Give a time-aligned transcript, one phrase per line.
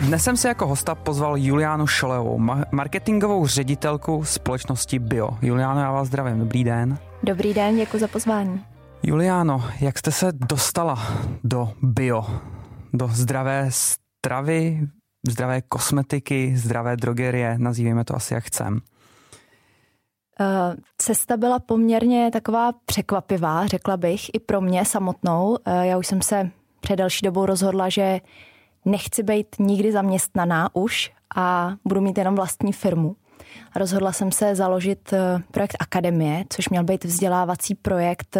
[0.00, 2.38] Dnes jsem si jako hosta pozval Juliánu Šolevou,
[2.70, 5.38] marketingovou ředitelku společnosti Bio.
[5.42, 6.98] Juliáno, já vás zdravím, dobrý den.
[7.22, 8.64] Dobrý den, děkuji za pozvání.
[9.02, 10.98] Juliáno, jak jste se dostala
[11.44, 12.26] do bio,
[12.92, 14.88] do zdravé stravy,
[15.28, 18.80] zdravé kosmetiky, zdravé drogerie, nazýváme to asi jak chcem?
[20.40, 25.58] Eh, cesta byla poměrně taková překvapivá, řekla bych, i pro mě samotnou.
[25.64, 28.20] Eh, já už jsem se před další dobou rozhodla, že
[28.84, 33.16] nechci být nikdy zaměstnaná už a budu mít jenom vlastní firmu.
[33.76, 38.36] Rozhodla jsem se založit eh, projekt Akademie, což měl být vzdělávací projekt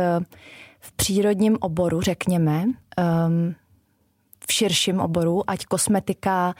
[0.80, 2.64] v přírodním oboru, řekněme,
[2.96, 3.54] ehm,
[4.48, 6.54] v širším oboru, ať kosmetika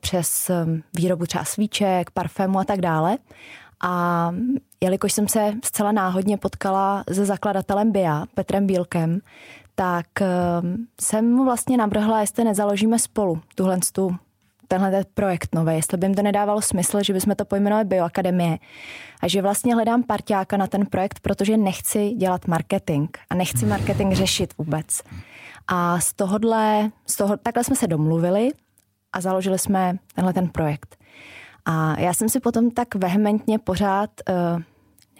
[0.00, 0.50] přes
[0.96, 3.18] výrobu třeba svíček, parfému a tak dále.
[3.82, 4.30] A
[4.80, 9.20] jelikož jsem se zcela náhodně potkala se zakladatelem BIA, Petrem Bílkem,
[9.74, 14.16] tak ehm, jsem mu vlastně nabrhla, jestli nezaložíme spolu tuhle tu
[14.68, 18.58] tenhle projekt nový, jestli by jim to nedávalo smysl, že bychom to pojmenovali Bioakademie
[19.20, 24.12] a že vlastně hledám parťáka na ten projekt, protože nechci dělat marketing a nechci marketing
[24.12, 25.02] řešit vůbec.
[25.68, 28.50] A z tohohle, z toho, takhle jsme se domluvili
[29.12, 30.96] a založili jsme tenhle ten projekt.
[31.64, 34.62] A já jsem si potom tak vehementně pořád, uh,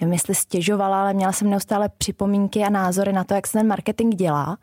[0.02, 3.66] nevím jestli stěžovala, ale měla jsem neustále připomínky a názory na to, jak se ten
[3.66, 4.58] marketing dělá.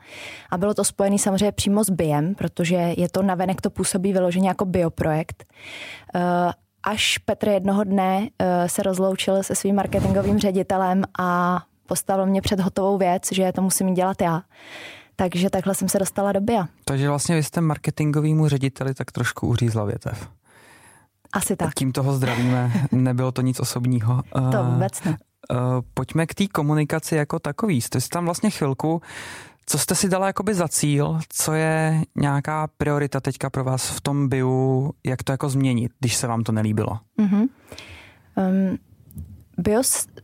[0.50, 4.48] A bylo to spojené samozřejmě přímo s BIEM, protože je to navenek, to působí vyloženě
[4.48, 5.44] jako bioprojekt.
[6.16, 6.22] Uh,
[6.84, 12.60] až Petr jednoho dne uh, se rozloučil se svým marketingovým ředitelem a postavil mě před
[12.60, 14.42] hotovou věc, že to musím dělat já.
[15.16, 16.68] Takže takhle jsem se dostala do BIA.
[16.86, 20.30] Takže vlastně vy jste marketingovýmu řediteli tak trošku uřízla větev.
[21.34, 21.74] Asi tak.
[21.74, 24.24] Tím toho zdravíme, nebylo to nic osobního.
[24.52, 25.18] To eh, vůbec ne.
[25.52, 27.82] Uh, pojďme k té komunikaci jako takový.
[27.82, 29.02] Jste si tam vlastně chvilku,
[29.66, 34.02] co jste si dala jakoby za cíl, co je nějaká priorita teďka pro vás v
[34.02, 37.00] tom biu, jak to jako změnit, když se vám to nelíbilo?
[37.20, 37.50] Mm-hmm.
[38.36, 38.78] Um,
[39.58, 39.82] bio,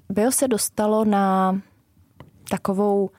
[0.09, 1.59] bio se dostalo na
[2.49, 3.09] takovou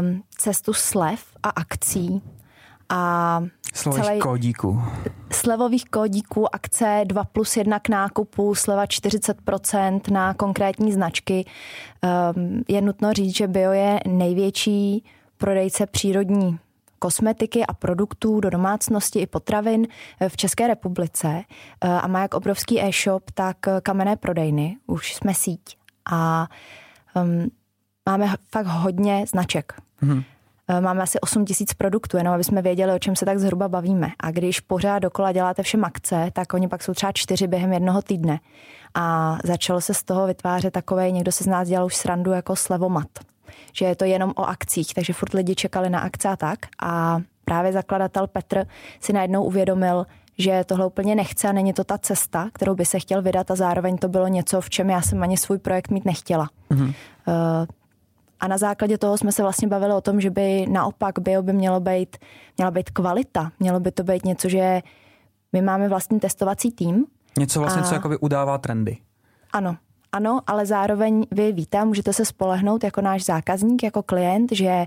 [0.00, 2.22] um, cestu slev a akcí,
[2.88, 3.42] a
[3.74, 4.82] Slovových celý, kódíků.
[5.32, 11.44] Slevových kódíků, akce 2 plus 1 k nákupu, sleva 40% na konkrétní značky.
[12.34, 15.04] Um, je nutno říct, že Bio je největší
[15.36, 16.58] prodejce přírodní
[16.98, 19.86] kosmetiky a produktů do domácnosti i potravin
[20.28, 24.76] v České republice uh, a má jak obrovský e-shop, tak kamenné prodejny.
[24.86, 25.76] Už jsme síť
[26.10, 26.48] a
[27.14, 27.50] um,
[28.06, 29.72] máme fakt hodně značek.
[30.02, 30.24] Mm-hmm.
[30.68, 33.68] Eh, máme asi 8 tisíc produktů, jenom aby jsme věděli, o čem se tak zhruba
[33.68, 34.10] bavíme.
[34.20, 38.02] A když pořád dokola děláte všem akce, tak oni pak jsou třeba čtyři během jednoho
[38.02, 38.40] týdne.
[38.94, 42.56] A začalo se z toho vytvářet takové, někdo se z nás dělal už srandu jako
[42.56, 43.08] slevomat.
[43.72, 46.58] Že je to jenom o akcích, takže furt lidi čekali na akce a tak.
[46.82, 48.66] A právě zakladatel Petr
[49.00, 50.06] si najednou uvědomil,
[50.38, 53.54] že tohle úplně nechce a není to ta cesta, kterou by se chtěl vydat a
[53.54, 56.48] zároveň to bylo něco, v čem já jsem ani svůj projekt mít nechtěla.
[56.70, 56.86] Mm-hmm.
[56.86, 57.66] Uh,
[58.40, 61.52] a na základě toho jsme se vlastně bavili o tom, že by naopak bio by
[61.52, 62.16] mělo být,
[62.56, 63.52] měla být kvalita.
[63.60, 64.82] Mělo by to být něco, že
[65.52, 67.06] my máme vlastní testovací tým.
[67.38, 67.84] Něco vlastně, a...
[67.84, 68.96] co jakoby udává trendy.
[69.52, 69.76] Ano,
[70.12, 74.86] ano, ale zároveň vy víte, můžete se spolehnout jako náš zákazník, jako klient, že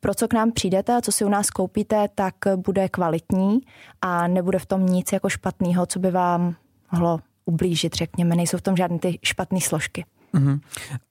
[0.00, 3.60] pro co k nám přijdete a co si u nás koupíte, tak bude kvalitní
[4.02, 6.54] a nebude v tom nic jako špatného, co by vám
[6.92, 8.36] mohlo ublížit, řekněme.
[8.36, 10.04] Nejsou v tom žádné ty špatné složky.
[10.34, 10.60] Uh-huh.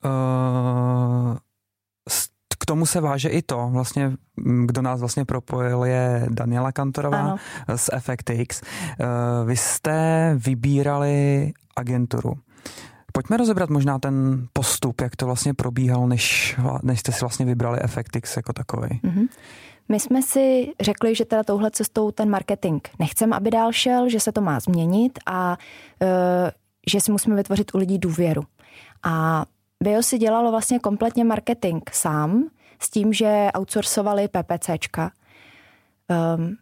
[0.05, 1.37] Uh,
[2.59, 4.11] k tomu se váže i to, vlastně,
[4.65, 7.37] kdo nás vlastně propojil, je Daniela Kantorová ano.
[7.75, 8.61] z FXX.
[8.61, 9.05] Eh,
[9.45, 12.33] vy jste vybírali agenturu.
[13.13, 17.79] Pojďme rozebrat možná ten postup, jak to vlastně probíhal, než, než jste si vlastně vybrali
[17.87, 18.89] FXX jako takový.
[18.89, 19.27] Mm-hmm.
[19.89, 24.19] My jsme si řekli, že teda touhle cestou ten marketing nechceme, aby dál šel, že
[24.19, 25.57] se to má změnit a
[26.01, 26.07] uh,
[26.91, 28.41] že si musíme vytvořit u lidí důvěru.
[29.03, 29.45] A
[29.83, 35.11] Bio si dělalo vlastně kompletně marketing sám, s tím, že outsourcovali PPCčka.
[36.37, 36.57] Um,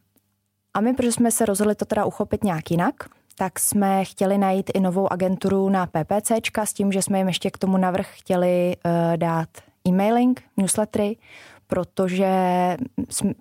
[0.74, 2.96] a my, protože jsme se rozhodli to teda uchopit nějak jinak,
[3.38, 7.52] tak jsme chtěli najít i novou agenturu na PPCčka s tím, že jsme jim ještě
[7.52, 9.50] k tomu navrh chtěli uh, dát
[9.88, 11.18] e-mailing, newslettery,
[11.68, 12.28] protože
[13.10, 13.34] jsme,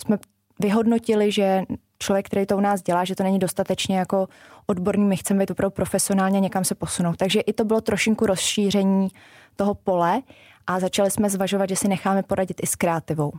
[0.00, 0.18] jsme
[0.60, 1.62] vyhodnotili, že
[2.02, 4.28] člověk, který to u nás dělá, že to není dostatečně jako
[4.66, 7.16] odborný, my chceme být opravdu profesionálně někam se posunout.
[7.16, 9.08] Takže i to bylo trošinku rozšíření
[9.56, 10.22] toho pole
[10.66, 13.32] a začali jsme zvažovat, že si necháme poradit i s kreativou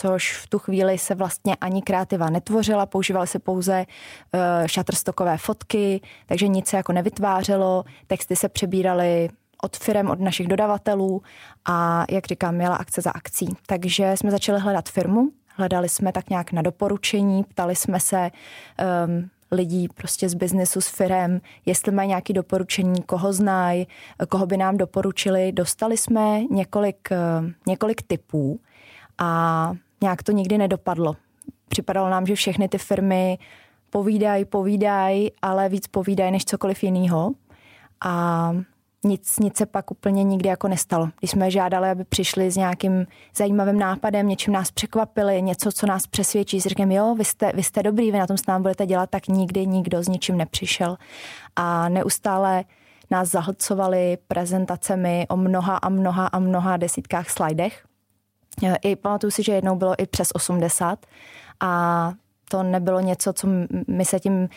[0.00, 6.00] což v tu chvíli se vlastně ani kreativa netvořila, používaly se pouze uh, shutterstockové fotky,
[6.26, 9.28] takže nic se jako nevytvářelo, texty se přebíraly
[9.62, 11.22] od firm, od našich dodavatelů
[11.64, 13.48] a jak říkám, měla akce za akcí.
[13.66, 18.30] Takže jsme začali hledat firmu, hledali jsme tak nějak na doporučení, ptali jsme se
[19.06, 23.86] um, lidí prostě z biznesu, s firem, jestli mají nějaké doporučení, koho znají,
[24.28, 25.52] koho by nám doporučili.
[25.52, 27.08] Dostali jsme několik,
[27.66, 28.60] několik typů
[29.18, 31.16] a nějak to nikdy nedopadlo.
[31.68, 33.38] Připadalo nám, že všechny ty firmy
[33.90, 37.32] povídají, povídají, ale víc povídají než cokoliv jiného.
[38.04, 38.52] A
[39.04, 41.08] nic, nic se pak úplně nikdy jako nestalo.
[41.18, 43.06] Když jsme žádali, aby přišli s nějakým
[43.36, 47.62] zajímavým nápadem, něčím nás překvapili, něco, co nás přesvědčí, si říkám, jo, vy jste, vy
[47.62, 50.96] jste dobrý, vy na tom s námi budete dělat, tak nikdy nikdo s ničím nepřišel.
[51.56, 52.64] A neustále
[53.10, 57.84] nás zahlcovali prezentacemi o mnoha a mnoha a mnoha desítkách slajdech.
[58.82, 61.06] I pamatuju si, že jednou bylo i přes 80
[61.60, 62.12] a
[62.50, 63.48] to nebylo něco, co
[63.88, 64.48] my se tím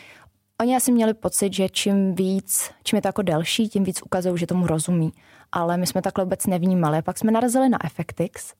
[0.62, 4.38] Oni asi měli pocit, že čím víc, čím je to jako delší, tím víc ukazují,
[4.38, 5.12] že tomu rozumí.
[5.52, 6.98] Ale my jsme takhle vůbec nevnímali.
[6.98, 8.54] A pak jsme narazili na Effectix.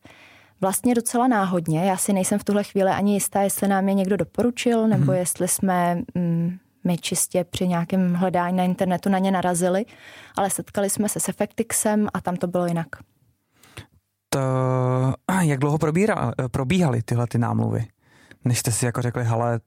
[0.60, 1.84] Vlastně docela náhodně.
[1.84, 5.16] Já si nejsem v tuhle chvíli ani jistá, jestli nám je někdo doporučil, nebo mm-hmm.
[5.16, 9.84] jestli jsme mm, my čistě při nějakém hledání na internetu na ně narazili.
[10.36, 12.88] Ale setkali jsme se s Effectixem a tam to bylo jinak.
[14.28, 14.40] To,
[15.42, 17.86] jak dlouho probíra, probíhaly tyhle ty námluvy?
[18.44, 19.60] Než jste si jako řekli, hele,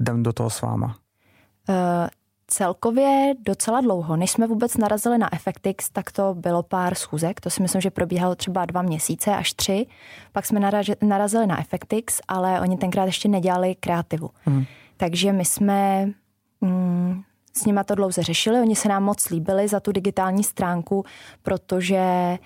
[0.00, 1.01] jdem do toho s váma.
[1.68, 2.08] Uh,
[2.52, 4.16] celkově docela dlouho.
[4.16, 7.40] Než jsme vůbec narazili na Effectix, tak to bylo pár schůzek.
[7.40, 9.86] To si myslím, že probíhalo třeba dva měsíce až tři.
[10.32, 10.60] Pak jsme
[11.02, 14.30] narazili na Effectix, ale oni tenkrát ještě nedělali kreativu.
[14.44, 14.64] Hmm.
[14.96, 16.08] Takže my jsme
[16.60, 17.22] mm,
[17.56, 18.60] s nima to dlouze řešili.
[18.60, 21.04] Oni se nám moc líbili za tu digitální stránku,
[21.42, 22.38] protože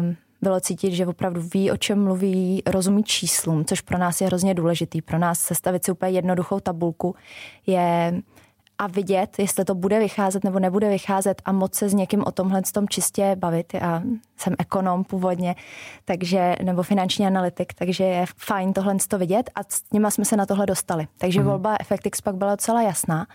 [0.00, 4.26] um, bylo cítit, že opravdu ví, o čem mluví, rozumí číslům, což pro nás je
[4.26, 5.02] hrozně důležitý.
[5.02, 7.14] Pro nás sestavit si úplně jednoduchou tabulku
[7.66, 8.22] je
[8.82, 12.32] a vidět, jestli to bude vycházet nebo nebude vycházet a moc se s někým o
[12.32, 13.74] tomhle tom čistě bavit.
[13.74, 14.02] Já
[14.36, 15.54] jsem ekonom původně,
[16.04, 20.36] takže, nebo finanční analytik, takže je fajn tohle to vidět a s nima jsme se
[20.36, 21.06] na tohle dostali.
[21.18, 21.46] Takže mm.
[21.46, 23.26] volba Effectix pak byla docela jasná,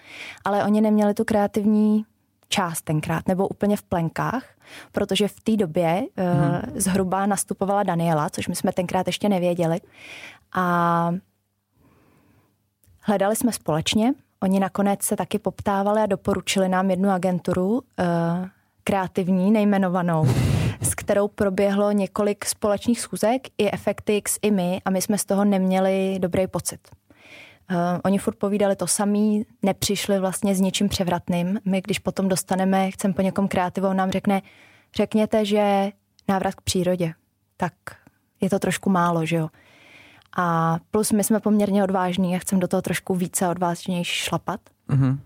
[0.46, 2.06] ale oni neměli tu kreativní
[2.50, 4.44] část tenkrát, nebo úplně v plenkách,
[4.92, 6.06] protože v té době mm.
[6.06, 9.80] uh, zhruba nastupovala Daniela, což my jsme tenkrát ještě nevěděli.
[10.56, 11.12] A
[13.02, 17.80] hledali jsme společně, Oni nakonec se taky poptávali a doporučili nám jednu agenturu, uh,
[18.84, 20.26] kreativní, nejmenovanou,
[20.82, 25.46] s kterou proběhlo několik společných schůzek, i Effectix, i my, a my jsme z toho
[25.46, 26.80] neměli dobrý pocit.
[27.72, 31.60] Uh, oni furt povídali to samý, nepřišli vlastně s ničím převratným.
[31.66, 34.42] My, když potom dostaneme, chcem po někom kreativou, nám řekne,
[34.96, 35.92] řekněte, že
[36.28, 37.14] návrat k přírodě.
[37.58, 37.74] Tak
[38.42, 39.50] je to trošku málo, že jo.
[40.38, 44.60] A plus my jsme poměrně odvážní a chceme do toho trošku více odvážnější šlapat.
[44.90, 45.18] Mm-hmm.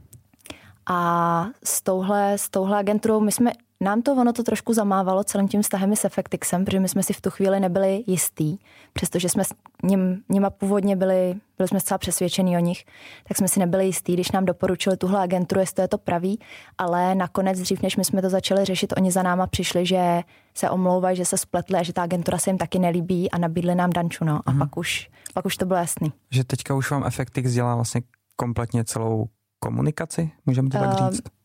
[0.90, 5.48] A s touhle, s touhle agenturou my jsme, nám to ono to trošku zamávalo celým
[5.48, 8.58] tím vztahem s Effectixem, protože my jsme si v tu chvíli nebyli jistý,
[8.94, 12.86] přestože jsme s ním, nima původně byli, byli jsme zcela přesvědčení o nich,
[13.28, 16.40] tak jsme si nebyli jistý, když nám doporučili tuhle agenturu, jestli to je to pravý,
[16.78, 20.22] ale nakonec dřív, než my jsme to začali řešit, oni za náma přišli, že
[20.54, 23.76] se omlouvají, že se spletli a že ta agentura se jim taky nelíbí a nabídli
[23.76, 24.42] nám danču, no.
[24.46, 24.60] A mm.
[24.60, 26.14] pak, už, pak už to bylo jasný.
[26.32, 28.02] Že teďka už vám Effectix dělá vlastně
[28.36, 29.26] kompletně celou
[29.60, 31.41] komunikaci, můžeme to tak ehm, říct?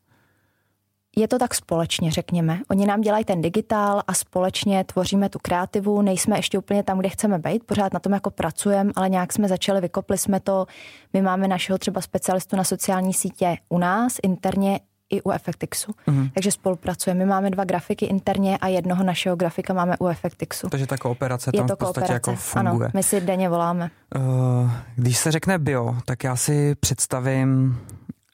[1.17, 2.59] Je to tak společně, řekněme.
[2.69, 6.01] Oni nám dělají ten digitál a společně tvoříme tu kreativu.
[6.01, 9.47] Nejsme ještě úplně tam, kde chceme být, pořád na tom jako pracujeme, ale nějak jsme
[9.47, 10.65] začali, vykopli jsme to.
[11.13, 15.91] My máme našeho třeba specialistu na sociální sítě u nás interně i u Effectixu.
[16.07, 16.31] Mm-hmm.
[16.33, 17.19] Takže spolupracujeme.
[17.19, 20.69] My máme dva grafiky interně a jednoho našeho grafika máme u Effectixu.
[20.69, 22.87] Takže ta kooperace tam Je to v podstatě jako funguje.
[22.87, 23.89] Ano, my si denně voláme.
[24.15, 27.79] Uh, když se řekne bio, tak já si představím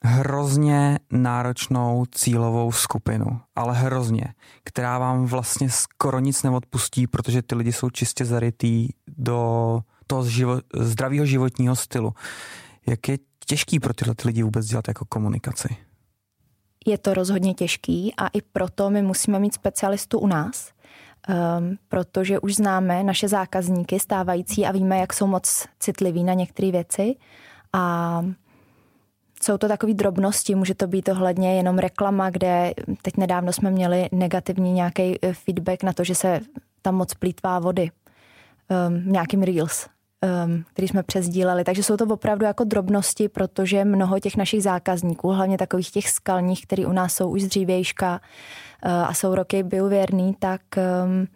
[0.04, 4.24] hrozně náročnou cílovou skupinu, ale hrozně,
[4.64, 10.60] která vám vlastně skoro nic neodpustí, protože ty lidi jsou čistě zarytý do toho živo,
[10.76, 12.12] zdravého životního stylu.
[12.86, 15.76] Jak je těžký pro tyhle ty lidi vůbec dělat jako komunikaci?
[16.86, 20.70] Je to rozhodně těžký a i proto my musíme mít specialistu u nás,
[21.28, 26.70] um, protože už známe naše zákazníky stávající a víme, jak jsou moc citliví na některé
[26.70, 27.14] věci
[27.72, 28.24] a
[29.44, 34.08] jsou to takové drobnosti, může to být ohledně jenom reklama, kde teď nedávno jsme měli
[34.12, 36.40] negativní nějaký eh, feedback na to, že se
[36.82, 37.90] tam moc plítvá vody
[38.88, 39.86] um, nějakým Reels.
[40.46, 41.64] um, který jsme přezdíleli.
[41.64, 46.66] Takže jsou to opravdu jako drobnosti, protože mnoho těch našich zákazníků, hlavně takových těch skalních,
[46.66, 48.20] který u nás jsou už z dřívějška
[48.86, 51.26] uh, a jsou roky biověrný, tak um,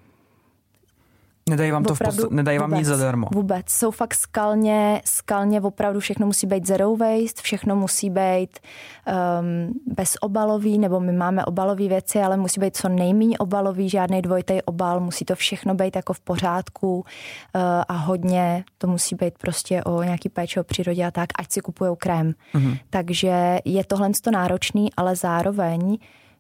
[1.49, 3.26] Nedají vám to v post- nedají vám vůbec, nic zadarmo.
[3.35, 3.67] Vůbec.
[3.69, 8.59] Jsou fakt skalně, skalně opravdu všechno musí být zero waste, všechno musí být
[9.07, 14.62] um, bezobalový, nebo my máme obalové věci, ale musí být co nejméně obalový, žádný dvojitý
[14.62, 17.02] obal, musí to všechno být jako v pořádku uh,
[17.88, 21.61] a hodně to musí být prostě o nějaký péče o přírodě a tak, ať si
[21.61, 22.33] kupují krém.
[22.55, 22.78] Mm-hmm.
[22.90, 25.99] Takže je tohle to náročný, ale zároveň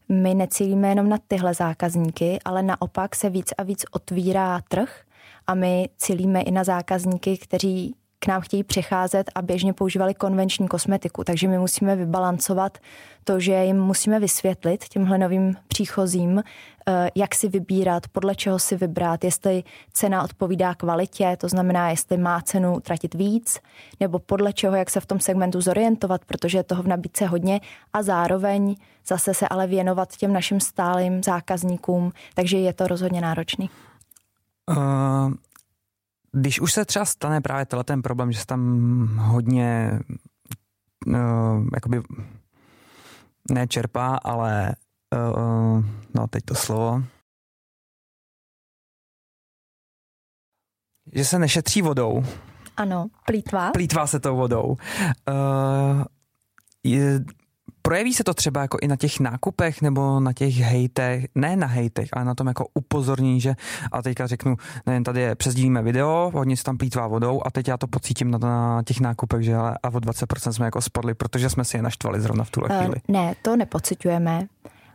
[0.08, 5.00] my necílíme jenom na tyhle zákazníky, ale naopak se víc a víc otvírá trh
[5.46, 10.68] a my cílíme i na zákazníky, kteří k nám chtějí přecházet a běžně používali konvenční
[10.68, 11.24] kosmetiku.
[11.24, 12.78] Takže my musíme vybalancovat
[13.24, 16.42] to, že jim musíme vysvětlit těmhle novým příchozím,
[16.88, 22.16] eh, jak si vybírat, podle čeho si vybrat, jestli cena odpovídá kvalitě, to znamená, jestli
[22.16, 23.60] má cenu tratit víc,
[24.00, 27.60] nebo podle čeho, jak se v tom segmentu zorientovat, protože je toho v nabídce hodně
[27.92, 33.70] a zároveň zase se ale věnovat těm našim stálým zákazníkům, takže je to rozhodně náročný.
[34.68, 35.32] Uh,
[36.40, 40.00] když už se třeba stane právě tenhle ten problém, že se tam hodně
[41.06, 42.02] uh, jakoby
[43.50, 44.74] nečerpá, ale
[45.14, 47.02] uh, no teď to slovo.
[51.12, 52.24] Že se nešetří vodou.
[52.76, 53.70] Ano, plítvá.
[53.70, 54.76] Plítvá se tou vodou.
[55.28, 56.04] Uh,
[56.84, 57.24] je,
[57.88, 61.66] Projeví se to třeba jako i na těch nákupech nebo na těch hejtech, ne na
[61.66, 63.54] hejtech, ale na tom jako upozornění, že
[63.92, 67.68] a teďka řeknu, nevím, tady je, přezdílíme video, hodně se tam plítvá vodou a teď
[67.68, 71.14] já to pocítím na, na těch nákupech, že ale a o 20% jsme jako spadli,
[71.14, 72.96] protože jsme si je naštvali zrovna v tuhle uh, chvíli.
[73.08, 74.46] Ne, to nepocitujeme,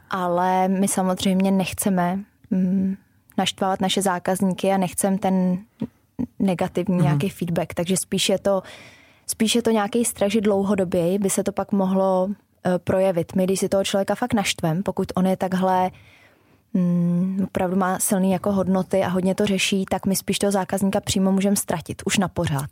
[0.10, 2.20] ale my samozřejmě nechceme
[2.52, 2.96] mm,
[3.38, 5.58] naštvávat naše zákazníky a nechceme ten
[6.40, 7.04] negativní mm-hmm.
[7.04, 8.64] nějaký feedback, takže spíš je to
[9.28, 13.36] Spíš je to nějaký strach, že dlouhodobě by se to pak mohlo Eh, projevit.
[13.36, 15.92] My, když si toho člověka fakt naštvem, pokud on je takhle
[16.74, 21.02] mm, opravdu má silný jako hodnoty a hodně to řeší, tak my spíš toho zákazníka
[21.02, 22.70] přímo můžeme ztratit už na pořád.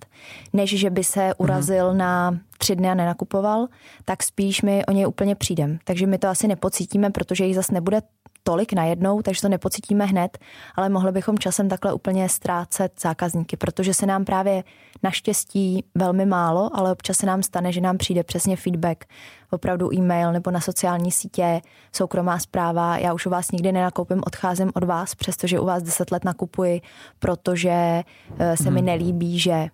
[0.54, 1.98] Než že by se urazil mm.
[1.98, 3.68] na tři dny a nenakupoval,
[4.06, 5.80] tak spíš my o něj úplně přijdem.
[5.84, 8.02] Takže my to asi nepocítíme, protože jich zase nebude
[8.44, 10.38] tolik najednou, takže to nepocítíme hned,
[10.76, 14.64] ale mohli bychom časem takhle úplně ztrácet zákazníky, protože se nám právě
[15.04, 19.06] naštěstí velmi málo, ale občas se nám stane, že nám přijde přesně feedback,
[19.52, 24.72] opravdu e-mail nebo na sociální sítě, soukromá zpráva, já už u vás nikdy nenakoupím, odcházím
[24.74, 26.82] od vás, přestože u vás 10 let nakupuji,
[27.20, 28.04] protože
[28.40, 28.74] eh, se hmm.
[28.74, 29.68] mi nelíbí, že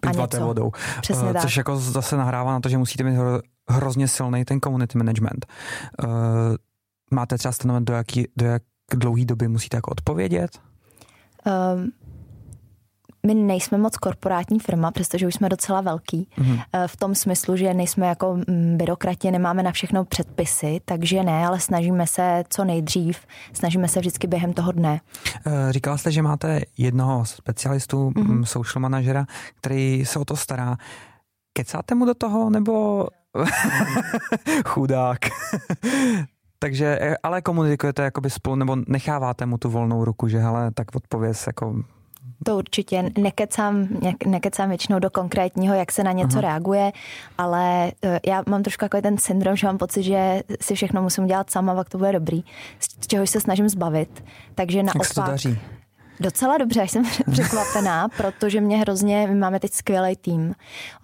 [0.00, 0.70] plýtváte vodou.
[1.00, 3.18] Přesně uh, Což jako zase nahrává na to, že musíte mít
[3.68, 5.46] hrozně silný ten community management.
[7.14, 8.62] Máte třeba stanoven, do, jaký, do jak
[8.94, 10.58] dlouhé doby musíte jako odpovědět?
[11.76, 11.92] Um,
[13.26, 16.28] my nejsme moc korporátní firma, přestože už jsme docela velký.
[16.38, 16.62] Mm-hmm.
[16.86, 21.60] V tom smyslu, že nejsme jako mm, byrokrati, nemáme na všechno předpisy, takže ne, ale
[21.60, 23.18] snažíme se co nejdřív,
[23.52, 25.00] snažíme se vždycky během toho dne.
[25.46, 28.42] Eh, říkala jste, že máte jednoho specialistu, mm-hmm.
[28.44, 30.76] social manažera, který se o to stará.
[31.52, 33.06] Kecáte mu do toho, nebo
[34.66, 35.18] chudák?
[36.64, 40.96] Takže, eh, ale komunikujete jakoby spolu, nebo necháváte mu tu volnou ruku, že hele, tak
[40.96, 41.74] odpověz jako
[42.44, 43.88] to určitě nekecám,
[44.26, 46.40] nekecám většinou do konkrétního, jak se na něco Aha.
[46.40, 46.92] reaguje,
[47.38, 51.26] ale eh, já mám trošku jako ten syndrom, že mám pocit, že si všechno musím
[51.26, 52.44] dělat sama, pak to bude dobrý,
[52.78, 54.24] z čehož se snažím zbavit.
[54.54, 55.58] Takže naopak, jak se to daří?
[56.20, 60.54] Docela dobře, jsem překvapená, protože mě hrozně, my máme teď skvělý tým.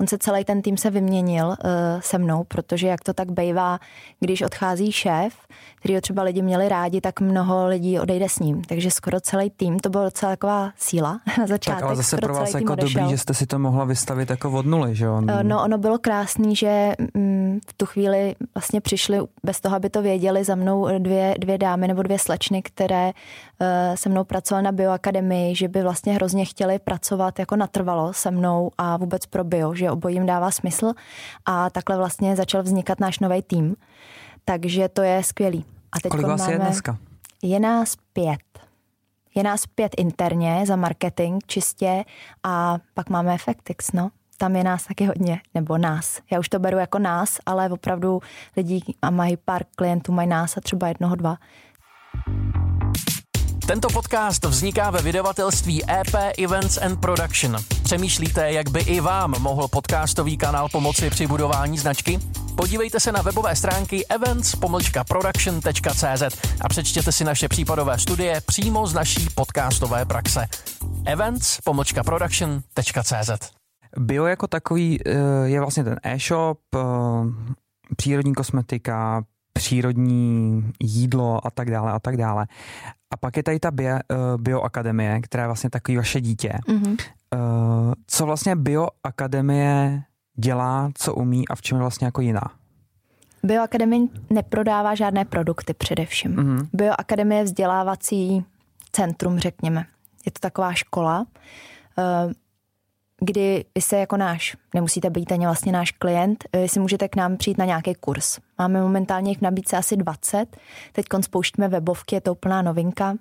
[0.00, 1.56] On se celý ten tým se vyměnil uh,
[2.00, 3.78] se mnou, protože jak to tak bývá,
[4.20, 5.34] když odchází šéf,
[5.76, 8.62] který ho třeba lidi měli rádi, tak mnoho lidí odejde s ním.
[8.62, 11.80] Takže skoro celý tým, to byla docela taková síla na začátek.
[11.80, 13.00] Tak ale zase pro vás jako odešel.
[13.00, 15.14] dobrý, že jste si to mohla vystavit jako od nuly, že jo?
[15.14, 19.90] Uh, no ono bylo krásný, že mm, v tu chvíli vlastně přišli bez toho, aby
[19.90, 24.64] to věděli za mnou dvě, dvě dámy nebo dvě slečny, které uh, se mnou pracovaly
[24.64, 29.26] na bio akademii, že by vlastně hrozně chtěli pracovat jako natrvalo se mnou a vůbec
[29.26, 30.92] pro bio, že obojím dává smysl
[31.46, 33.76] a takhle vlastně začal vznikat náš nový tým.
[34.44, 35.64] Takže to je skvělý.
[35.92, 36.98] A teď Kolik vás máme, je dneska?
[37.42, 38.40] Je nás pět.
[39.34, 42.04] Je nás pět interně za marketing čistě
[42.42, 44.10] a pak máme Effectix, no.
[44.38, 46.20] Tam je nás taky hodně, nebo nás.
[46.32, 48.20] Já už to beru jako nás, ale opravdu
[48.56, 51.36] lidi a mají pár klientů, mají nás a třeba jednoho, dva.
[53.70, 57.56] Tento podcast vzniká ve vydavatelství EP Events and Production.
[57.82, 62.18] Přemýšlíte, jak by i vám mohl podcastový kanál pomoci při budování značky?
[62.56, 66.22] Podívejte se na webové stránky events-production.cz
[66.60, 70.46] a přečtěte si naše případové studie přímo z naší podcastové praxe.
[71.04, 73.30] events-production.cz
[73.98, 75.12] Bio jako takový eh,
[75.44, 76.78] je vlastně ten e-shop, eh,
[77.96, 79.22] přírodní kosmetika,
[79.52, 82.46] přírodní jídlo a tak dále a tak dále.
[83.10, 86.52] A pak je tady ta bio, eh, bioakademie, která je vlastně takový vaše dítě.
[86.68, 86.96] Mm-hmm.
[88.06, 90.02] Co vlastně bioakademie
[90.36, 92.42] dělá, co umí a v čem je vlastně jako jiná?
[93.42, 96.36] Bioakademie neprodává žádné produkty především.
[96.36, 96.68] Mm-hmm.
[96.72, 98.44] Bioakademie je vzdělávací
[98.92, 99.84] centrum, řekněme.
[100.26, 101.26] Je to taková škola,
[103.20, 107.16] kdy vy se jako náš, nemusíte být ani vlastně náš klient, vy si můžete k
[107.16, 108.38] nám přijít na nějaký kurz.
[108.58, 110.56] Máme momentálně jich v nabídce asi 20,
[110.92, 113.14] teď spouštíme webovky, je to úplná novinka.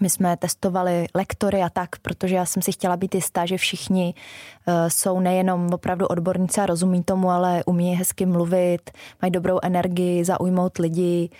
[0.00, 4.14] My jsme testovali lektory a tak, protože já jsem si chtěla být jistá, že všichni
[4.14, 8.90] uh, jsou nejenom opravdu odborníci a rozumí tomu, ale umí hezky mluvit,
[9.22, 11.30] mají dobrou energii, zaujmout lidi,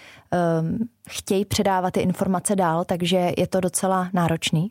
[0.61, 4.71] um, chtějí předávat ty informace dál, takže je to docela náročný.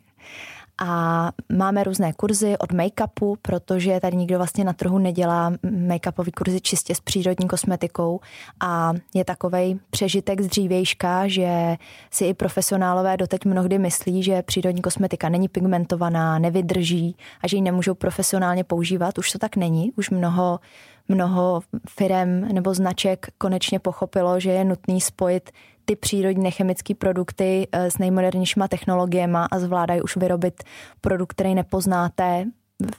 [0.78, 6.60] A máme různé kurzy od make-upu, protože tady nikdo vlastně na trhu nedělá make-upový kurzy
[6.60, 8.20] čistě s přírodní kosmetikou
[8.60, 11.76] a je takovej přežitek z dřívějška, že
[12.10, 17.62] si i profesionálové doteď mnohdy myslí, že přírodní kosmetika není pigmentovaná, nevydrží a že ji
[17.62, 19.18] nemůžou profesionálně používat.
[19.18, 20.60] Už to tak není, už mnoho
[21.08, 25.50] mnoho firem nebo značek konečně pochopilo, že je nutný spojit
[25.86, 30.62] ty přírodní nechemické produkty eh, s nejmodernějšíma technologiemi a zvládají už vyrobit
[31.00, 32.44] produkt, který nepoznáte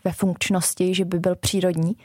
[0.05, 1.95] ve funkčnosti, že by byl přírodní.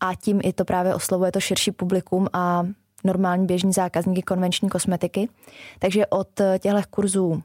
[0.00, 2.66] A tím i to právě oslovuje to širší publikum a
[3.04, 5.28] normální běžní zákazníky konvenční kosmetiky.
[5.78, 7.40] Takže od eh, těchto kurzů uh,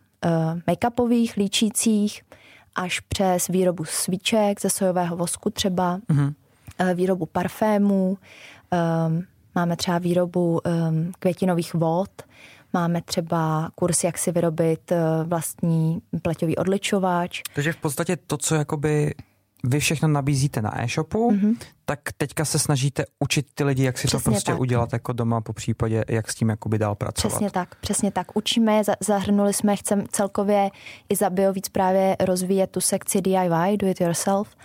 [0.67, 2.21] make-upových, líčících,
[2.75, 6.33] až přes výrobu svíček ze sojového vosku třeba, mm-hmm.
[6.95, 8.17] výrobu parfémů,
[9.07, 9.23] um,
[9.55, 12.09] máme třeba výrobu um, květinových vod,
[12.73, 17.41] Máme třeba kurz, jak si vyrobit eh, vlastní pleťový odličovač.
[17.55, 19.13] Takže v podstatě to, co jakoby
[19.63, 21.57] vy všechno nabízíte na e-shopu, mm-hmm.
[21.85, 24.61] tak teďka se snažíte učit ty lidi, jak si přesně to prostě tak.
[24.61, 27.31] udělat jako doma, po případě, jak s tím jakoby dál pracovat.
[27.31, 28.37] Přesně tak, přesně tak.
[28.37, 30.69] Učíme zahrnuli jsme, chceme celkově
[31.09, 34.55] i za bio víc právě rozvíjet tu sekci DIY, do it yourself,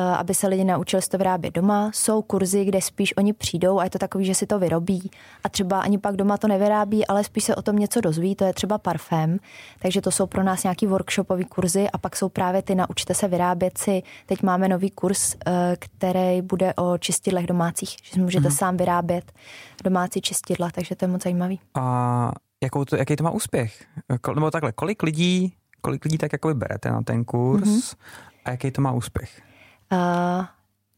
[0.00, 1.90] aby se lidi naučili to vyrábět doma.
[1.94, 5.10] Jsou kurzy, kde spíš oni přijdou a je to takový, že si to vyrobí
[5.44, 8.44] a třeba ani pak doma to nevyrábí, ale spíš se o tom něco dozví, to
[8.44, 9.38] je třeba parfém.
[9.78, 13.28] Takže to jsou pro nás nějaký workshopový kurzy a pak jsou právě ty naučte se
[13.28, 14.02] vyrábět si.
[14.26, 18.56] Teď máme nový kurz, eh, který bude o čistidlech domácích, že si můžete mm-hmm.
[18.56, 19.32] sám vyrábět
[19.84, 21.60] domácí čistidla, takže to je moc zajímavý.
[21.74, 23.84] A jakou to, jaký to má úspěch?
[24.34, 27.96] Nebo takhle, kolik lidí, kolik lidí tak jako berete na ten kurz mm-hmm.
[28.44, 29.53] a jaký to má úspěch?
[29.94, 30.44] Uh,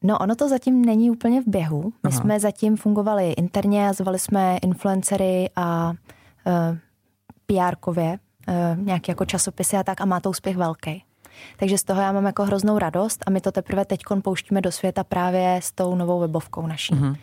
[0.03, 1.83] no ono to zatím není úplně v běhu.
[1.85, 2.21] My Aha.
[2.21, 5.93] jsme zatím fungovali interně a zvali jsme influencery a
[6.47, 6.77] uh,
[7.47, 11.05] PR-kově, uh, nějaké jako časopisy a tak a má to úspěch velký.
[11.57, 14.73] Takže z toho já mám jako hroznou radost a my to teprve teď pouštíme do
[14.73, 16.95] světa právě s tou novou webovkou naší.
[16.95, 17.17] Um,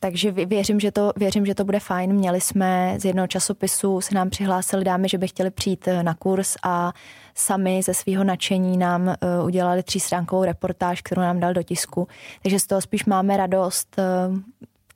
[0.00, 2.12] takže věřím že, to, věřím, že to bude fajn.
[2.12, 6.56] Měli jsme z jednoho časopisu, se nám přihlásili dámy, že by chtěli přijít na kurz
[6.62, 6.92] a
[7.38, 12.08] sami ze svého nadšení nám uh, udělali třístránkovou reportáž, kterou nám dal do tisku.
[12.42, 13.96] Takže z toho spíš máme radost.
[14.28, 14.38] Uh,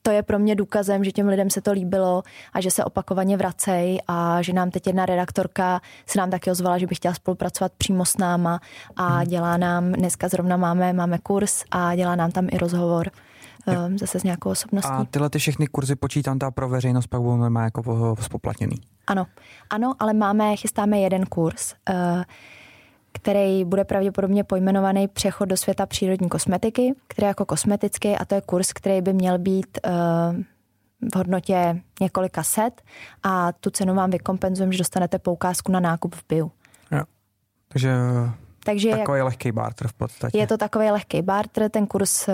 [0.01, 3.37] to je pro mě důkazem, že těm lidem se to líbilo a že se opakovaně
[3.37, 7.71] vracejí a že nám teď jedna redaktorka se nám taky ozvala, že by chtěla spolupracovat
[7.77, 8.59] přímo s náma
[8.95, 13.11] a dělá nám, dneska zrovna máme, máme kurz a dělá nám tam i rozhovor
[13.67, 14.91] um, zase s nějakou osobností.
[14.91, 18.75] A tyhle ty všechny kurzy počítám ta pro veřejnost pak budou normálně jako spoplatněný.
[19.07, 19.25] Ano,
[19.69, 22.23] ano, ale máme, chystáme jeden kurz, uh,
[23.13, 28.35] který bude pravděpodobně pojmenovaný Přechod do světa přírodní kosmetiky, který je jako kosmetický a to
[28.35, 29.91] je kurz, který by měl být uh,
[31.13, 32.81] v hodnotě několika set
[33.23, 36.51] a tu cenu vám vykompenzujeme, že dostanete poukázku na nákup v BIU.
[36.91, 37.03] Jo.
[37.67, 37.95] Takže,
[38.65, 40.37] Takže takový jak, lehký barter v podstatě.
[40.37, 42.29] Je to takový lehký barter, ten kurz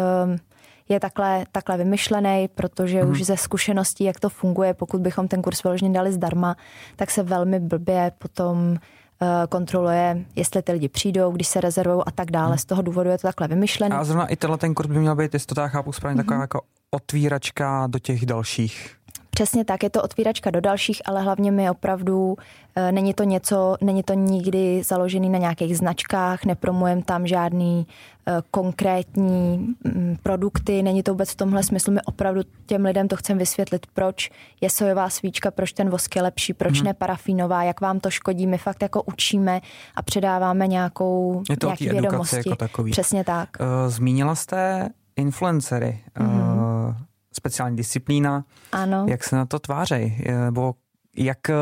[0.89, 3.12] je takhle, takhle vymyšlený, protože hmm.
[3.12, 6.56] už ze zkušeností, jak to funguje, pokud bychom ten kurz vyloženě dali zdarma,
[6.95, 8.75] tak se velmi blbě potom
[9.21, 12.47] eh, kontroluje, jestli ty lidi přijdou, když se rezervují a tak dále.
[12.47, 12.58] Hmm.
[12.58, 13.95] Z toho důvodu je to takhle vymyšlené.
[13.95, 16.25] A zrovna i tenhle ten kurz by měl být, jestli to tak chápu správně, hmm.
[16.25, 16.43] taková mhm.
[16.43, 18.98] jako otvíračka do těch dalších
[19.39, 22.36] Přesně tak, je to otvíračka do dalších, ale hlavně mi opravdu
[22.75, 27.88] e, není to něco, není to nikdy založený na nějakých značkách, nepromujem tam žádný
[28.28, 33.08] e, konkrétní m, mm, produkty, není to vůbec v tomhle smyslu, my opravdu těm lidem
[33.08, 34.30] to chcem vysvětlit, proč
[34.62, 36.86] je sojová svíčka, proč ten vosk je lepší, proč hmm.
[36.86, 39.62] ne parafínová, jak vám to škodí, my fakt jako učíme
[39.95, 42.36] a předáváme nějakou je to nějaký vědomosti.
[42.36, 42.91] Jako takový.
[42.91, 43.49] Přesně tak.
[43.60, 45.99] Uh, zmínila jste influencery.
[46.19, 48.46] Mm-hmm speciální disciplína.
[48.72, 49.06] Ano.
[49.10, 50.24] Jak se na to tvářejí?
[50.46, 50.74] Nebo
[51.18, 51.54] jak, eh,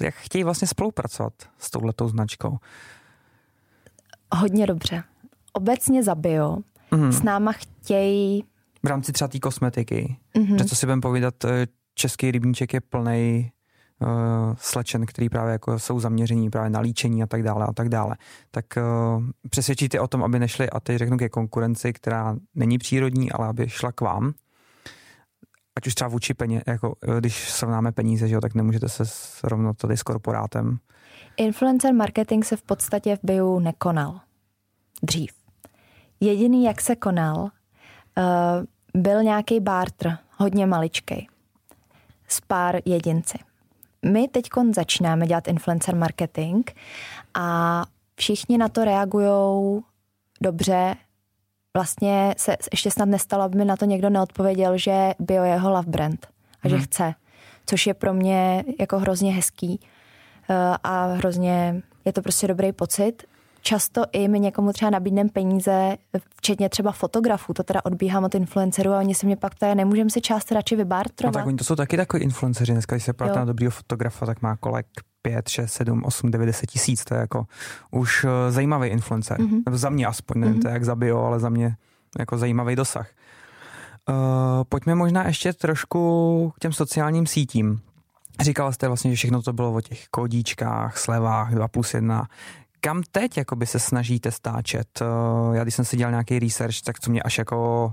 [0.00, 2.58] jak chtějí vlastně spolupracovat s touhletou značkou?
[4.34, 5.04] Hodně dobře.
[5.52, 6.58] Obecně za bio
[6.90, 7.12] mm.
[7.12, 8.44] s náma chtějí...
[8.82, 10.16] V rámci třeba té kosmetiky.
[10.34, 10.58] Mm-hmm.
[10.58, 13.52] Že co si budeme povídat, eh, český rybníček je plný
[14.02, 14.08] uh,
[14.58, 18.16] slečen, který právě jako jsou zaměření právě na líčení a tak dále a tak dále.
[18.50, 23.32] Tak uh, přesvědčíte o tom, aby nešli a teď řeknu ke konkurenci, která není přírodní,
[23.32, 24.32] ale aby šla k vám
[25.76, 29.76] ať už třeba vůči peně, jako když srovnáme peníze, že jo, tak nemůžete se srovnat
[29.76, 30.78] tady s korporátem.
[31.36, 34.20] Influencer marketing se v podstatě v bio nekonal.
[35.02, 35.32] Dřív.
[36.20, 37.48] Jediný, jak se konal,
[38.94, 41.28] byl nějaký barter, hodně maličkej,
[42.28, 43.38] s pár jedinci.
[44.06, 46.70] My teď začínáme dělat influencer marketing
[47.34, 47.84] a
[48.14, 49.82] všichni na to reagují
[50.40, 50.94] dobře,
[51.76, 55.70] vlastně se ještě snad nestalo, aby mi na to někdo neodpověděl, že bio je jeho
[55.70, 56.26] love brand
[56.62, 56.84] a že hmm.
[56.84, 57.14] chce,
[57.66, 59.80] což je pro mě jako hrozně hezký
[60.50, 63.22] eh, a hrozně je to prostě dobrý pocit.
[63.62, 65.96] Často i my někomu třeba nabídneme peníze,
[66.36, 70.10] včetně třeba fotografů, to teda odbíhám od influencerů a oni se mě pak ptají, nemůžeme
[70.10, 71.34] si část radši vybartrovat.
[71.34, 74.26] No tak oni to jsou taky takový influenceři, dneska když se ptá na dobrýho fotografa,
[74.26, 74.86] tak má kolek
[75.22, 77.04] 5, 6, 7, 8, 9, 10 tisíc.
[77.04, 77.46] To je jako
[77.90, 79.40] už eh, zajímavý influencer.
[79.40, 79.62] Mm-hmm.
[79.66, 80.62] Nebo za mě aspoň, nevím, mm-hmm.
[80.62, 81.76] to je jak za bio, ale za mě
[82.18, 83.08] jako zajímavý dosah.
[84.08, 84.14] Uh,
[84.68, 87.80] pojďme možná ještě trošku k těm sociálním sítím.
[88.40, 92.28] Říkala jste vlastně, že všechno to bylo o těch kodíčkách, slevách, 2 plus 1.
[92.84, 95.00] Kam teď jakoby se snažíte stáčet?
[95.00, 97.92] Uh, já když jsem si dělal nějaký research, tak co mě až jako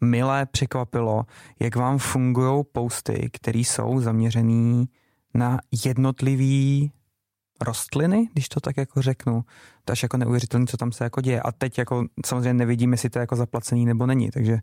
[0.00, 1.24] milé překvapilo,
[1.60, 4.88] jak vám fungují posty, které jsou zaměřený
[5.34, 6.92] na jednotlivý
[7.60, 9.44] rostliny, když to tak jako řeknu.
[9.84, 11.42] To až jako neuvěřitelné, co tam se jako děje.
[11.42, 14.58] A teď jako samozřejmě nevidíme, jestli to je jako zaplacený nebo není, takže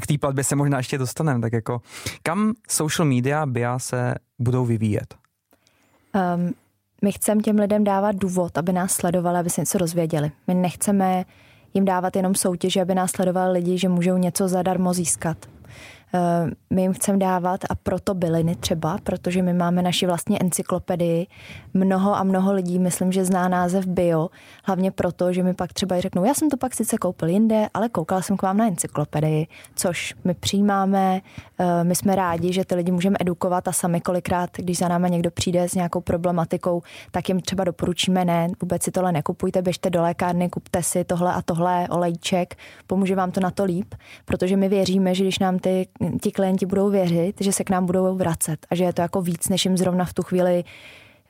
[0.00, 1.40] k té platbě se možná ještě dostaneme.
[1.40, 1.80] Tak jako
[2.22, 5.14] kam social media BIA se budou vyvíjet?
[6.36, 6.54] Um,
[7.02, 10.30] my chceme těm lidem dávat důvod, aby nás sledovali, aby se něco dozvěděli.
[10.46, 11.24] My nechceme
[11.74, 15.57] jim dávat jenom soutěže, aby nás sledovali lidi, že můžou něco zadarmo získat.
[16.14, 21.26] Eh, my jim chceme dávat a proto byliny třeba, protože my máme naši vlastní encyklopedii.
[21.74, 24.28] Mnoho a mnoho lidí, myslím, že zná název bio,
[24.64, 27.88] hlavně proto, že mi pak třeba řeknou, já jsem to pak sice koupil jinde, ale
[27.88, 31.20] koukal jsem k vám na encyklopedii, což my přijímáme,
[31.58, 35.08] eh, my jsme rádi, že ty lidi můžeme edukovat a sami kolikrát, když za náma
[35.08, 39.90] někdo přijde s nějakou problematikou, tak jim třeba doporučíme, ne, vůbec si tohle nekupujte, běžte
[39.90, 43.94] do lékárny, kupte si tohle a tohle olejček, pomůže vám to na to líp,
[44.24, 45.88] protože my věříme, že když nám ty
[46.20, 49.22] ti klienti budou věřit, že se k nám budou vracet a že je to jako
[49.22, 50.64] víc, než jim zrovna v tu chvíli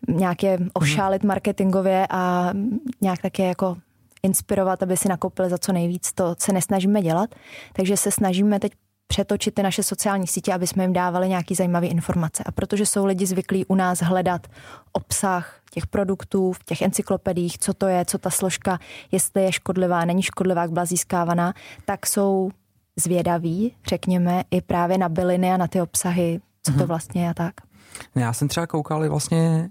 [0.09, 2.53] nějaké ošálit marketingově a
[3.01, 3.77] nějak také jako
[4.23, 6.13] inspirovat, aby si nakoupili za co nejvíc.
[6.13, 7.35] To se nesnažíme dělat,
[7.73, 8.73] takže se snažíme teď
[9.07, 12.43] přetočit ty naše sociální sítě, aby jsme jim dávali nějaký zajímavé informace.
[12.47, 14.47] A protože jsou lidi zvyklí u nás hledat
[14.93, 18.79] obsah těch produktů, v těch encyklopedích, co to je, co ta složka,
[19.13, 21.55] jestli je škodlivá, není škodlivá, jak byla získávaná,
[21.85, 22.51] tak jsou
[23.01, 26.87] zvědaví, řekněme, i právě na byliny a na ty obsahy, co to mhm.
[26.87, 27.55] vlastně je a tak.
[28.15, 29.71] Já jsem třeba koukal vlastně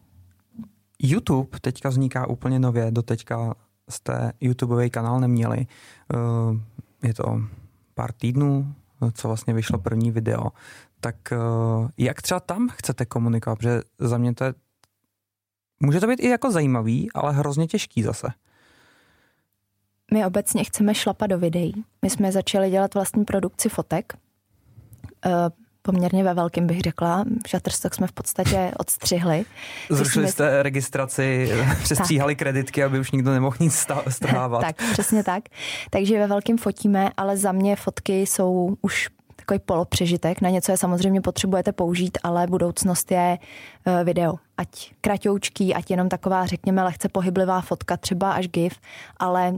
[1.00, 3.56] YouTube teďka vzniká úplně nově, do teďka
[3.90, 5.68] jste YouTubeový kanál neměli.
[6.14, 7.42] Eh, je to
[7.94, 8.74] pár týdnů,
[9.14, 10.48] co vlastně vyšlo první video.
[11.00, 11.38] Tak eh,
[11.98, 13.56] jak třeba tam chcete komunikovat?
[13.56, 14.54] Protože za mě to je
[15.80, 18.28] Může to být i jako zajímavý, ale hrozně těžký zase.
[20.14, 21.74] My obecně chceme šlapat do videí.
[22.02, 24.14] My jsme začali dělat vlastní produkci fotek.
[25.26, 25.32] Uh,
[25.82, 27.26] poměrně ve velkým bych řekla.
[27.50, 29.46] Shutterstock jsme v podstatě odstřihli.
[29.90, 30.32] Zrušili jsme...
[30.32, 31.52] jste registraci,
[31.84, 34.62] přestříhali kreditky, aby už nikdo nemohl nic strhávat.
[34.62, 35.44] tak, přesně tak.
[35.90, 40.42] Takže ve velkým fotíme, ale za mě fotky jsou už takový polopřežitek.
[40.42, 43.38] Na něco je samozřejmě potřebujete použít, ale budoucnost je
[43.86, 44.36] eh, video.
[44.58, 48.74] Ať kratoučký, ať jenom taková, řekněme, lehce pohyblivá fotka, třeba až GIF,
[49.18, 49.54] ale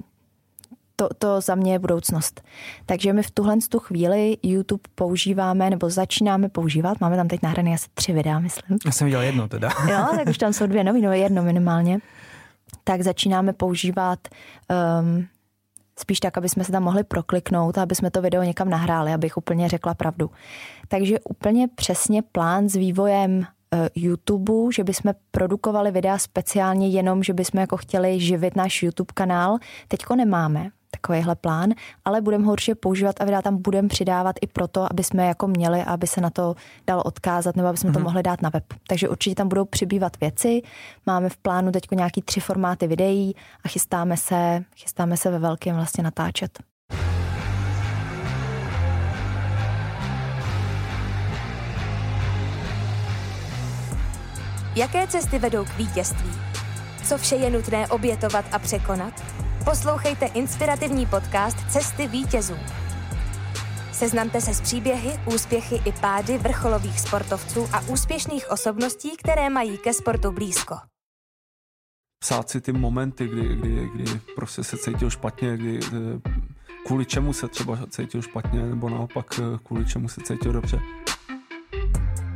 [0.99, 2.41] to, to za mě je budoucnost.
[2.85, 7.73] Takže my v tuhle tu chvíli YouTube používáme, nebo začínáme používat, máme tam teď nahrané
[7.73, 8.77] asi tři videa, myslím.
[8.85, 9.69] Já jsem viděl jedno teda.
[9.89, 11.99] jo, tak už tam jsou dvě nový, no jedno minimálně.
[12.83, 14.19] Tak začínáme používat
[15.01, 15.27] um,
[15.99, 19.13] spíš tak, aby jsme se tam mohli prokliknout a aby jsme to video někam nahráli,
[19.13, 20.31] abych úplně řekla pravdu.
[20.88, 27.33] Takže úplně přesně plán s vývojem eh, YouTube, že bychom produkovali videa speciálně jenom, že
[27.33, 29.57] bychom jako chtěli živit náš YouTube kanál,
[29.88, 31.69] teďko nemáme takovýhle plán,
[32.06, 35.47] ale budeme ho určitě používat a videa tam budeme přidávat i proto, aby jsme jako
[35.47, 36.56] měli, aby se na to
[36.88, 37.93] dalo odkázat nebo aby jsme mm-hmm.
[37.93, 38.04] to mhm.
[38.04, 38.63] mohli dát na web.
[38.88, 40.62] Takže určitě tam budou přibývat věci.
[41.06, 45.75] Máme v plánu teď nějaký tři formáty videí a chystáme se, chystáme se ve velkém
[45.75, 46.60] vlastně natáčet.
[54.75, 56.32] Jaké cesty vedou k vítězství?
[57.04, 59.39] Co vše je nutné obětovat a překonat?
[59.69, 62.55] Poslouchejte inspirativní podcast Cesty vítězů.
[63.91, 69.93] Seznamte se s příběhy, úspěchy i pády vrcholových sportovců a úspěšných osobností, které mají ke
[69.93, 70.75] sportu blízko.
[72.19, 74.05] Psát si ty momenty, kdy, kdy, kdy
[74.36, 76.29] prostě se cítil špatně, kdy, eh,
[76.86, 80.79] kvůli čemu se třeba cítil špatně, nebo naopak eh, kvůli čemu se cítil dobře.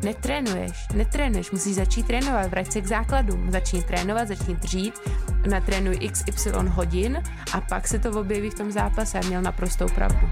[0.03, 4.99] Netrénuješ, netrénuješ, musíš začít trénovat, vrať se k základům, začni trénovat, začni dřít,
[5.47, 10.29] natrénuj XY hodin a pak se to objeví v tom zápase a měl naprostou pravdu.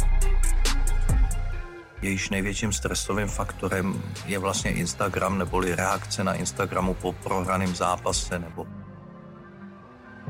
[2.01, 8.67] Jejíž největším stresovým faktorem je vlastně Instagram neboli reakce na Instagramu po prohraném zápase nebo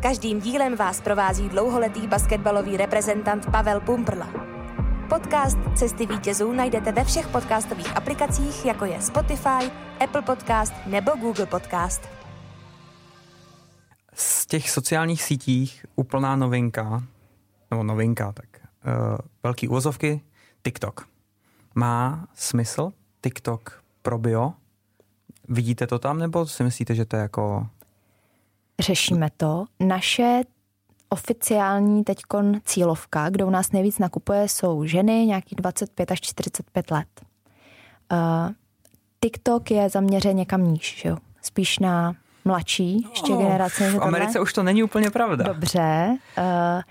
[0.01, 4.27] Každým dílem vás provází dlouholetý basketbalový reprezentant Pavel Pumprla.
[5.09, 11.45] Podcast Cesty vítězů najdete ve všech podcastových aplikacích, jako je Spotify, Apple Podcast nebo Google
[11.45, 12.20] Podcast.
[14.21, 17.03] Z těch sociálních sítích úplná novinka,
[17.71, 20.21] nebo novinka, tak uh, velký úvozovky,
[20.63, 21.07] TikTok.
[21.75, 24.53] Má smysl TikTok pro bio?
[25.47, 27.67] Vidíte to tam, nebo si myslíte, že to je jako...
[28.79, 29.65] Řešíme to.
[29.79, 30.41] Naše
[31.09, 37.07] oficiální teďkon cílovka, kde u nás nejvíc nakupuje, jsou ženy nějakých 25 až 45 let.
[38.11, 38.51] Uh,
[39.19, 41.17] TikTok je zaměřen někam níž, jo?
[41.41, 43.89] spíš na mladší ještě oh, generace.
[43.89, 44.43] V Americe tohle.
[44.43, 45.43] už to není úplně pravda.
[45.43, 46.17] Dobře.
[46.37, 46.81] Uh,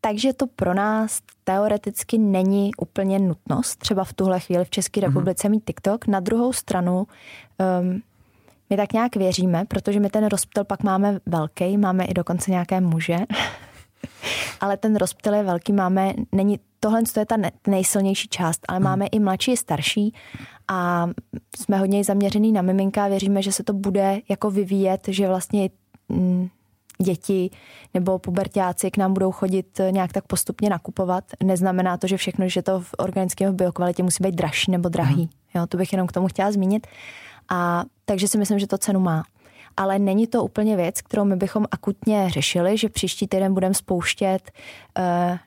[0.00, 5.08] takže to pro nás teoreticky není úplně nutnost, třeba v tuhle chvíli v České mhm.
[5.08, 5.50] republice mm-hmm.
[5.50, 6.06] mít TikTok.
[6.06, 7.06] Na druhou stranu
[7.80, 8.02] um,
[8.70, 12.80] my tak nějak věříme, protože my ten rozptyl pak máme velký, máme i dokonce nějaké
[12.80, 13.16] muže,
[14.60, 18.84] ale ten rozptyl je velký, máme, není, tohle je ta nejsilnější část, ale hmm.
[18.84, 20.14] máme i mladší, i starší
[20.68, 21.08] a
[21.56, 25.70] jsme hodně zaměřený na miminka a věříme, že se to bude jako vyvíjet, že vlastně
[26.08, 26.48] mm,
[27.02, 27.50] děti
[27.94, 31.24] nebo pubertáci k nám budou chodit nějak tak postupně nakupovat.
[31.42, 35.14] Neznamená to, že všechno, že to v organickém biokvalitě musí být dražší nebo drahý.
[35.14, 35.28] Hmm.
[35.54, 36.86] Jo, to bych jenom k tomu chtěla zmínit.
[37.48, 39.22] A takže si myslím, že to cenu má.
[39.76, 44.50] Ale není to úplně věc, kterou my bychom akutně řešili, že příští týden budeme spouštět
[44.98, 45.38] uh,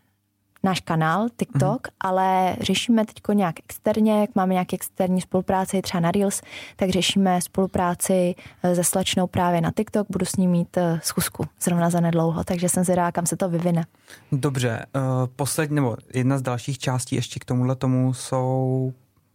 [0.63, 1.91] náš kanál TikTok, mm-hmm.
[2.00, 6.41] ale řešíme teď nějak externě, jak máme nějaké externí spolupráci třeba na Reels,
[6.76, 11.46] tak řešíme spolupráci eh, se slečnou právě na TikTok, budu s ní mít uh, schůzku
[11.62, 13.86] zrovna za nedlouho, takže jsem zvědavá, kam se to vyvine.
[14.32, 15.02] Dobře, uh,
[15.36, 18.93] poslední, nebo jedna z dalších částí ještě k tomuhle tomu jsou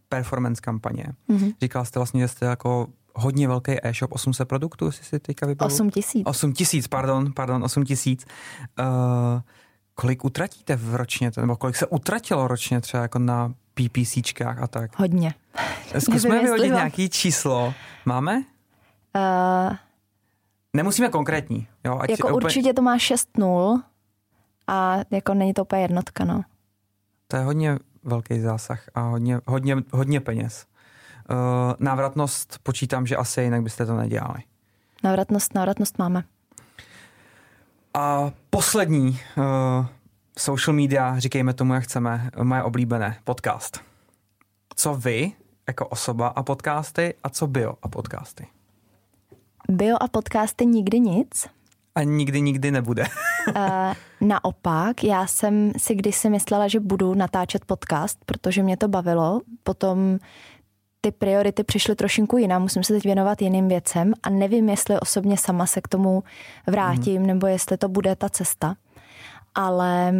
[0.09, 1.05] performance kampaně.
[1.29, 1.53] Mm-hmm.
[1.61, 5.73] Říkala jste vlastně, že jste jako hodně velký e-shop, 800 produktů, jestli si teďka vybavu.
[5.73, 6.23] 8 tisíc.
[6.25, 8.25] 8 tisíc, pardon, pardon, 8 tisíc.
[8.79, 9.41] Uh,
[9.95, 14.99] kolik utratíte v ročně, nebo kolik se utratilo ročně třeba jako na PPCčkách a tak?
[14.99, 15.33] Hodně.
[15.99, 17.73] Zkusme vyhodit nějaký číslo.
[18.05, 18.43] Máme?
[19.15, 19.75] Uh,
[20.75, 21.67] Nemusíme konkrétní.
[21.83, 22.45] Jo, ať jako úplně...
[22.45, 23.81] určitě to má 6 nul
[24.67, 26.41] a jako není to úplně jednotka, no.
[27.27, 30.65] To je hodně velký zásah a hodně, hodně, hodně peněz.
[31.29, 31.37] Uh,
[31.79, 34.39] návratnost počítám, že asi jinak byste to nedělali.
[35.03, 36.23] Návratnost, návratnost máme.
[37.93, 39.85] A poslední uh,
[40.37, 43.81] social media, říkejme tomu, jak chceme, moje oblíbené, podcast.
[44.75, 45.31] Co vy
[45.67, 48.47] jako osoba a podcasty a co bio a podcasty?
[49.69, 51.47] Bio a podcasty nikdy nic.
[51.95, 53.05] A nikdy, nikdy nebude.
[53.47, 59.41] uh, naopak, já jsem si kdysi myslela, že budu natáčet podcast, protože mě to bavilo.
[59.63, 60.19] Potom
[61.05, 65.37] ty priority přišly trošinku jiná, musím se teď věnovat jiným věcem a nevím, jestli osobně
[65.37, 66.23] sama se k tomu
[66.67, 67.27] vrátím, mm.
[67.27, 68.75] nebo jestli to bude ta cesta.
[69.55, 70.13] Ale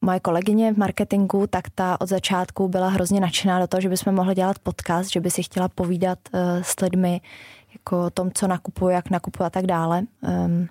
[0.00, 4.14] moje kolegyně v marketingu, tak ta od začátku byla hrozně nadšená do toho, že bychom
[4.14, 7.20] mohli dělat podcast, že by si chtěla povídat uh, s lidmi
[7.72, 10.02] jako o tom, co nakupuje, jak nakupuje a tak dále.
[10.20, 10.68] Um,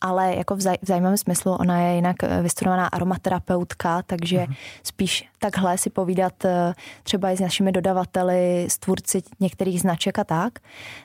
[0.00, 4.56] ale jako v, zaj- v zajímavém smyslu, ona je jinak eh, vystudovaná aromaterapeutka, takže uh-huh.
[4.82, 10.24] spíš takhle si povídat eh, třeba i s našimi dodavateli, s tvůrci některých značek a
[10.24, 10.58] tak.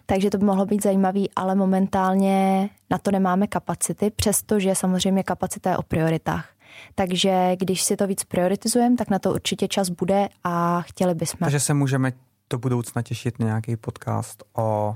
[0.05, 5.69] Takže to by mohlo být zajímavý, ale momentálně na to nemáme kapacity, přestože samozřejmě kapacita
[5.69, 6.49] je o prioritách.
[6.95, 11.39] Takže když si to víc prioritizujeme, tak na to určitě čas bude a chtěli bychom.
[11.39, 12.11] Takže se můžeme
[12.49, 14.95] do budoucna těšit na nějaký podcast o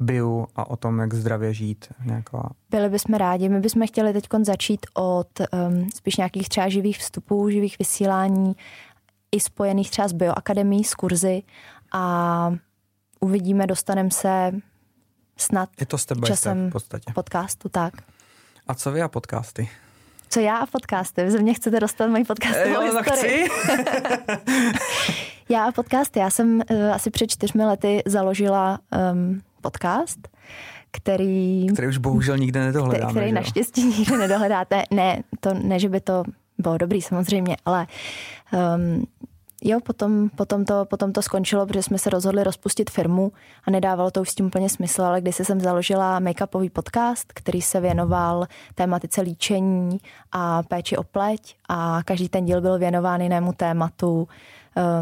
[0.00, 1.86] bio a o tom, jak zdravě žít.
[2.04, 2.50] Nějaká...
[2.70, 3.48] Byli bychom rádi.
[3.48, 8.56] My bychom chtěli teď začít od um, spíš nějakých třeba živých vstupů, živých vysílání,
[9.32, 11.42] i spojených třeba s bioakademí, s kurzy
[11.92, 12.54] a
[13.20, 14.52] uvidíme, dostaneme se
[15.36, 17.12] snad Je to step by časem step v podstatě.
[17.14, 17.94] podcastu, tak.
[18.66, 19.68] A co vy a podcasty?
[20.28, 21.24] Co já a podcasty?
[21.24, 23.48] Vy ze mě chcete dostat moji podcastovou jo, historii.
[23.48, 23.72] chci.
[25.48, 26.18] já a podcasty.
[26.18, 28.78] Já jsem uh, asi před čtyřmi lety založila
[29.12, 30.28] um, podcast,
[30.90, 31.66] který...
[31.72, 33.12] Který už bohužel nikde nedohledáme.
[33.12, 34.82] Který, který naštěstí nikde nedohledáte.
[34.90, 36.22] Ne, to ne, že by to
[36.58, 37.86] bylo dobrý samozřejmě, ale
[38.52, 39.06] um,
[39.64, 43.32] jo, potom, potom, to, potom to skončilo, protože jsme se rozhodli rozpustit firmu
[43.64, 47.62] a nedávalo to už s tím úplně smysl, ale když jsem založila make-upový podcast, který
[47.62, 49.98] se věnoval tématice líčení
[50.32, 54.28] a péči o pleť a každý ten díl byl věnován jinému tématu,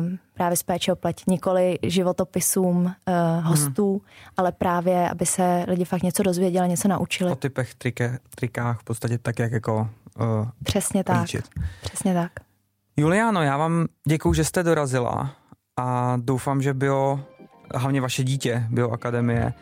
[0.01, 2.92] um, právě z péče o pleť, nikoli životopisům uh,
[3.44, 4.01] hostů, hmm.
[4.37, 7.33] ale právě, aby se lidi fakt něco dozvěděli, něco naučili.
[7.33, 11.20] O typech, trike, trikách, v podstatě tak, jak jako uh, Přesně tak.
[11.20, 11.48] Líčit.
[11.83, 12.52] Přesně tak.
[12.96, 15.31] Juliano, já vám děkuji, že jste dorazila
[15.76, 17.20] a doufám, že bio,
[17.74, 19.52] hlavně vaše dítě, Bioakademie,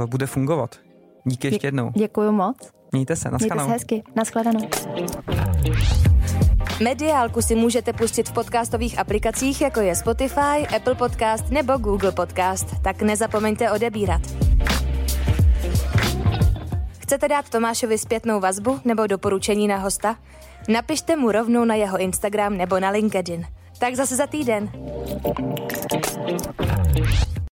[0.00, 0.76] uh, bude fungovat.
[1.24, 1.92] Díky ještě jednou.
[1.96, 2.56] Děkuji moc.
[2.92, 3.68] Mějte se, naschledanou.
[3.68, 4.68] Mějte se hezky, naschledanou.
[6.82, 12.66] Mediálku si můžete pustit v podcastových aplikacích, jako je Spotify, Apple Podcast nebo Google Podcast,
[12.82, 14.20] tak nezapomeňte odebírat.
[16.98, 20.16] Chcete dát Tomášovi zpětnou vazbu nebo doporučení na hosta?
[20.68, 23.46] Napište mu rovnou na jeho Instagram nebo na LinkedIn.
[23.80, 24.68] Tak zase za týden.